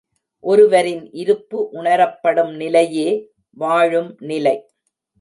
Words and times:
ஒருவரின் 0.43 1.03
இருப்பு 1.13 1.59
உணரப்படும் 1.71 2.53
நிலையே 2.55 3.07
வாழும் 3.57 4.11
நிலை. 4.19 4.57